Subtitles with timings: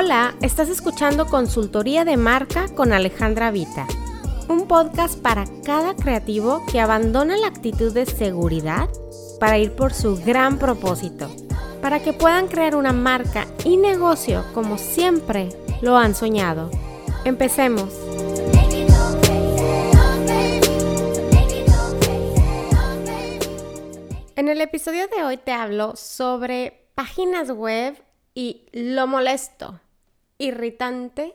[0.00, 3.88] Hola, estás escuchando Consultoría de Marca con Alejandra Vita,
[4.46, 8.88] un podcast para cada creativo que abandona la actitud de seguridad
[9.40, 11.28] para ir por su gran propósito,
[11.82, 15.48] para que puedan crear una marca y negocio como siempre
[15.82, 16.70] lo han soñado.
[17.24, 17.92] Empecemos.
[24.36, 28.00] En el episodio de hoy te hablo sobre páginas web
[28.32, 29.80] y lo molesto
[30.38, 31.34] irritante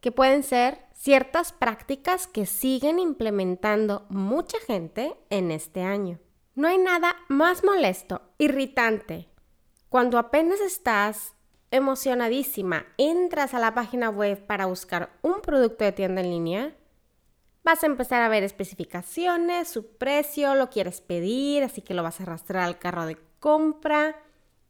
[0.00, 6.18] que pueden ser ciertas prácticas que siguen implementando mucha gente en este año.
[6.54, 9.28] No hay nada más molesto, irritante,
[9.88, 11.34] cuando apenas estás
[11.70, 16.76] emocionadísima, entras a la página web para buscar un producto de tienda en línea,
[17.64, 22.20] vas a empezar a ver especificaciones, su precio, lo quieres pedir, así que lo vas
[22.20, 24.20] a arrastrar al carro de compra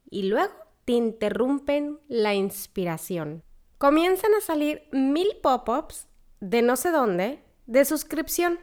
[0.09, 0.53] y luego
[0.85, 3.44] te interrumpen la inspiración
[3.77, 6.07] comienzan a salir mil pop-ups
[6.39, 8.59] de no sé dónde de suscripción.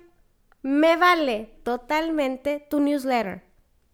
[0.62, 3.44] Me vale totalmente tu newsletter,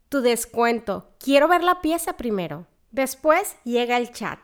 [0.08, 1.10] tu descuento.
[1.18, 2.66] Quiero ver la pieza primero.
[2.90, 4.38] Después llega el chat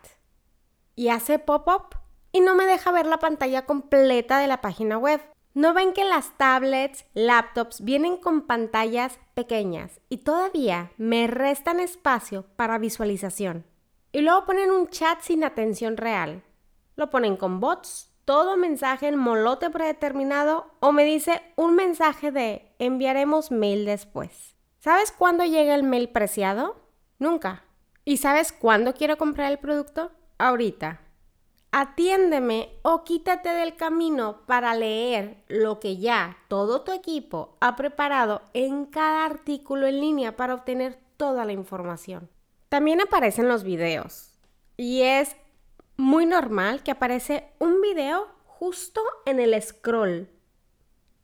[0.95, 1.97] y hace pop-up
[2.33, 5.21] y no me deja ver la pantalla completa de la página web.
[5.55, 12.45] ¿No ven que las tablets, laptops vienen con pantallas pequeñas y todavía me restan espacio
[12.57, 13.65] para visualización?
[14.11, 16.43] Y luego ponen un chat sin atención real
[16.97, 22.75] lo ponen con bots, todo mensaje en molote predeterminado o me dice un mensaje de
[22.79, 24.57] enviaremos mail después.
[24.79, 26.77] ¿Sabes cuándo llega el mail preciado?
[27.19, 27.65] Nunca.
[28.05, 30.11] ¿Y sabes cuándo quiero comprar el producto?
[30.39, 31.01] Ahorita.
[31.71, 38.43] Atiéndeme o quítate del camino para leer lo que ya todo tu equipo ha preparado
[38.53, 42.31] en cada artículo en línea para obtener toda la información.
[42.69, 44.35] También aparecen los videos
[44.77, 45.37] y es
[45.97, 50.29] muy normal que aparece un video justo en el scroll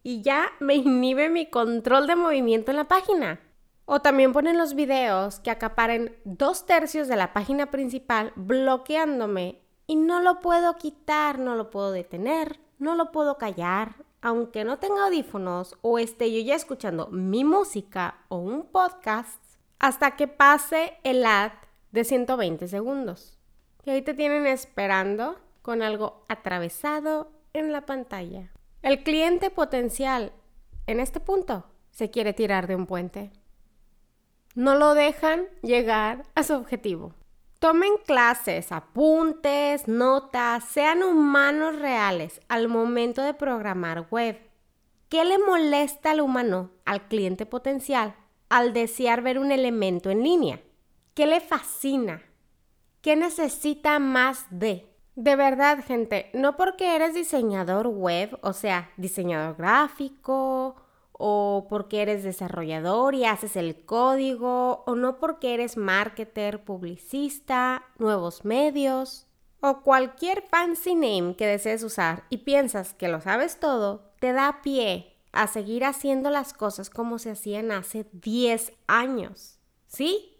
[0.02, 3.40] y ya me inhibe mi control de movimiento en la página.
[3.84, 9.96] O también ponen los videos que acaparen dos tercios de la página principal bloqueándome y
[9.96, 15.06] no lo puedo quitar, no lo puedo detener, no lo puedo callar, aunque no tenga
[15.06, 19.42] audífonos o esté yo ya escuchando mi música o un podcast
[19.80, 21.52] hasta que pase el ad
[21.90, 23.39] de 120 segundos.
[23.84, 28.50] Y ahí te tienen esperando con algo atravesado en la pantalla.
[28.82, 30.32] El cliente potencial
[30.86, 33.30] en este punto se quiere tirar de un puente.
[34.54, 37.14] No lo dejan llegar a su objetivo.
[37.58, 44.40] Tomen clases, apuntes, notas, sean humanos reales al momento de programar web.
[45.10, 48.14] ¿Qué le molesta al humano, al cliente potencial,
[48.48, 50.60] al desear ver un elemento en línea?
[51.14, 52.22] ¿Qué le fascina?
[53.02, 54.86] ¿Qué necesita más de?
[55.16, 60.76] De verdad, gente, no porque eres diseñador web, o sea, diseñador gráfico,
[61.12, 68.44] o porque eres desarrollador y haces el código, o no porque eres marketer, publicista, nuevos
[68.44, 69.26] medios,
[69.60, 74.60] o cualquier fancy name que desees usar y piensas que lo sabes todo, te da
[74.62, 79.58] pie a seguir haciendo las cosas como se hacían hace 10 años.
[79.86, 80.36] ¿Sí?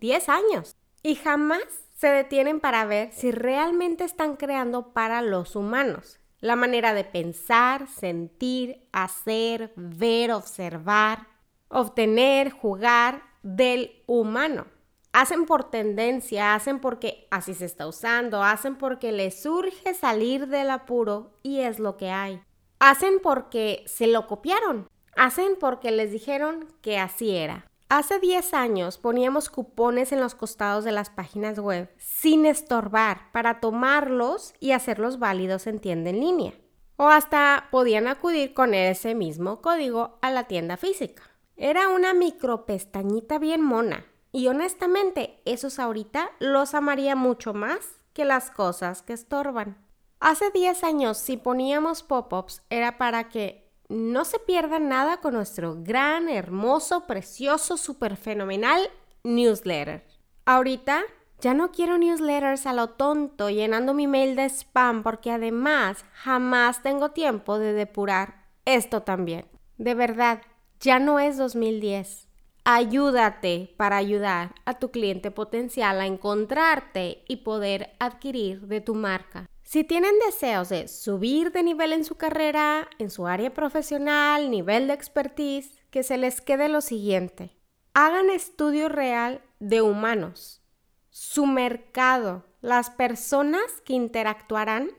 [0.00, 0.76] 10 años.
[1.02, 1.62] Y jamás
[2.02, 6.18] se detienen para ver si realmente están creando para los humanos.
[6.40, 11.28] La manera de pensar, sentir, hacer, ver, observar,
[11.68, 14.66] obtener, jugar del humano.
[15.12, 20.70] Hacen por tendencia, hacen porque así se está usando, hacen porque les surge salir del
[20.70, 22.42] apuro y es lo que hay.
[22.80, 27.70] Hacen porque se lo copiaron, hacen porque les dijeron que así era.
[27.94, 33.60] Hace 10 años poníamos cupones en los costados de las páginas web sin estorbar para
[33.60, 36.54] tomarlos y hacerlos válidos en tienda en línea.
[36.96, 41.22] O hasta podían acudir con ese mismo código a la tienda física.
[41.58, 44.06] Era una micro pestañita bien mona.
[44.32, 49.76] Y honestamente, esos ahorita los amaría mucho más que las cosas que estorban.
[50.18, 53.61] Hace 10 años, si poníamos pop-ups, era para que
[53.92, 58.90] no se pierda nada con nuestro gran, hermoso, precioso, super fenomenal
[59.22, 60.04] newsletter.
[60.46, 61.02] Ahorita
[61.40, 66.82] ya no quiero newsletters a lo tonto llenando mi mail de spam porque además jamás
[66.82, 69.44] tengo tiempo de depurar esto también.
[69.76, 70.40] De verdad,
[70.80, 72.28] ya no es 2010.
[72.64, 79.46] Ayúdate para ayudar a tu cliente potencial a encontrarte y poder adquirir de tu marca.
[79.72, 84.86] Si tienen deseos de subir de nivel en su carrera, en su área profesional, nivel
[84.86, 87.56] de expertise, que se les quede lo siguiente.
[87.94, 90.60] Hagan estudio real de humanos,
[91.08, 94.90] su mercado, las personas que interactuarán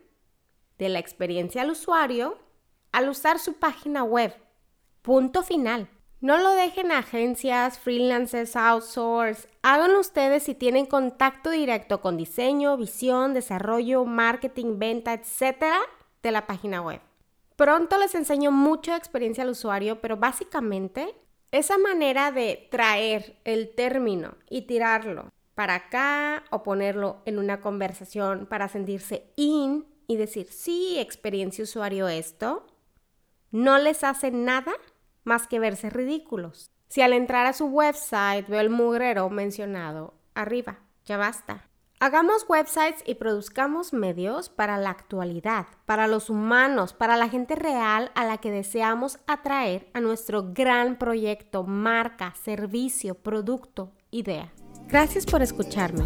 [0.79, 2.39] de la experiencia al usuario
[2.91, 4.33] al usar su página web.
[5.03, 5.87] Punto final.
[6.23, 9.49] No lo dejen agencias, freelancers, outsource.
[9.61, 15.77] Háganlo ustedes si tienen contacto directo con diseño, visión, desarrollo, marketing, venta, etcétera,
[16.21, 17.01] de la página web.
[17.57, 21.13] Pronto les enseño mucha experiencia al usuario, pero básicamente
[21.51, 28.45] esa manera de traer el término y tirarlo para acá o ponerlo en una conversación
[28.45, 32.65] para sentirse in y decir, sí, experiencia usuario esto,
[33.51, 34.71] no les hace nada
[35.23, 36.71] más que verse ridículos.
[36.89, 41.67] Si al entrar a su website veo el mugrero mencionado arriba, ya basta.
[41.99, 48.11] Hagamos websites y produzcamos medios para la actualidad, para los humanos, para la gente real
[48.13, 54.51] a la que deseamos atraer a nuestro gran proyecto, marca, servicio, producto, idea.
[54.89, 56.03] Gracias por escucharme.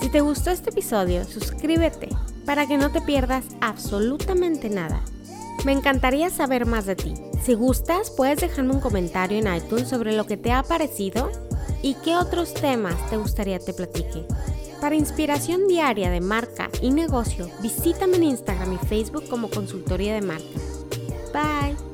[0.00, 2.08] Si te gustó este episodio, suscríbete
[2.44, 5.00] para que no te pierdas absolutamente nada.
[5.64, 7.14] Me encantaría saber más de ti.
[7.42, 11.30] Si gustas, puedes dejarme un comentario en iTunes sobre lo que te ha parecido
[11.82, 14.24] y qué otros temas te gustaría te platique.
[14.80, 20.22] Para inspiración diaria de marca y negocio, visítame en Instagram y Facebook como Consultoría de
[20.22, 20.44] Marca.
[21.32, 21.87] Bye.